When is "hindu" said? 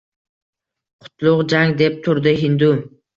2.45-2.71